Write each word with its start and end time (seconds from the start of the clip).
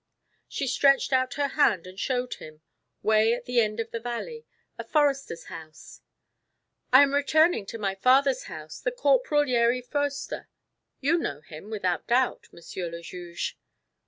She 0.47 0.65
stretched 0.65 1.13
out 1.13 1.35
her 1.35 1.49
hand 1.49 1.85
and 1.85 1.99
showed 1.99 2.33
him, 2.33 2.61
way 3.03 3.33
at 3.35 3.45
the 3.45 3.59
end 3.59 3.79
of 3.79 3.91
the 3.91 3.99
valley, 3.99 4.47
a 4.75 4.83
forester's 4.83 5.43
house. 5.43 6.01
"I 6.91 7.03
am 7.03 7.13
returning 7.13 7.67
to 7.67 7.77
my 7.77 7.93
father's 7.93 8.45
house, 8.45 8.79
the 8.79 8.91
Corporal 8.91 9.45
Yeri 9.47 9.83
Foerster. 9.83 10.49
You 11.01 11.19
know 11.19 11.41
him, 11.41 11.69
without 11.69 12.07
doubt, 12.07 12.47
Monsieur 12.51 12.89
le 12.89 13.03
Juge." 13.03 13.59